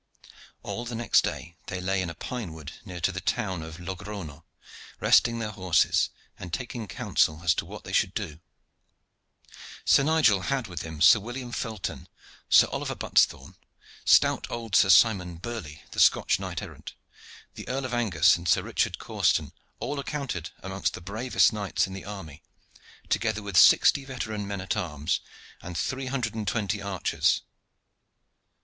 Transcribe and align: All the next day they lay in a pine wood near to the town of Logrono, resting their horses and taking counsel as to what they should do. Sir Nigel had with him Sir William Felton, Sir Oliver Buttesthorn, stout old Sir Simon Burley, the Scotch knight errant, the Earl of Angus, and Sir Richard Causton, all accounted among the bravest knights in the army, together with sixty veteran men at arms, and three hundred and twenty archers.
All 0.63 0.83
the 0.83 0.95
next 0.95 1.21
day 1.23 1.57
they 1.67 1.79
lay 1.79 2.01
in 2.01 2.09
a 2.09 2.15
pine 2.15 2.53
wood 2.53 2.73
near 2.85 2.99
to 3.01 3.11
the 3.11 3.21
town 3.21 3.61
of 3.61 3.77
Logrono, 3.79 4.43
resting 4.99 5.37
their 5.37 5.51
horses 5.51 6.09
and 6.39 6.51
taking 6.51 6.87
counsel 6.87 7.41
as 7.43 7.53
to 7.53 7.65
what 7.67 7.83
they 7.83 7.93
should 7.93 8.15
do. 8.15 8.39
Sir 9.85 10.01
Nigel 10.01 10.41
had 10.49 10.65
with 10.65 10.81
him 10.81 11.01
Sir 11.01 11.19
William 11.19 11.51
Felton, 11.51 12.07
Sir 12.49 12.65
Oliver 12.71 12.95
Buttesthorn, 12.95 13.55
stout 14.03 14.49
old 14.49 14.75
Sir 14.75 14.89
Simon 14.89 15.35
Burley, 15.35 15.83
the 15.91 15.99
Scotch 15.99 16.39
knight 16.39 16.63
errant, 16.63 16.95
the 17.53 17.67
Earl 17.67 17.85
of 17.85 17.93
Angus, 17.93 18.35
and 18.37 18.49
Sir 18.49 18.63
Richard 18.63 18.97
Causton, 18.97 19.51
all 19.79 19.99
accounted 19.99 20.49
among 20.63 20.81
the 20.93 20.99
bravest 20.99 21.53
knights 21.53 21.85
in 21.85 21.93
the 21.93 22.05
army, 22.05 22.41
together 23.09 23.43
with 23.43 23.55
sixty 23.55 24.03
veteran 24.03 24.47
men 24.47 24.61
at 24.61 24.75
arms, 24.75 25.19
and 25.61 25.77
three 25.77 26.07
hundred 26.07 26.33
and 26.33 26.47
twenty 26.47 26.81
archers. 26.81 27.41